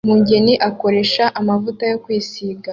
Umugeni 0.07 0.53
akoresha 0.69 1.23
amavuta 1.39 1.83
yo 1.91 1.97
kwisiga 2.03 2.69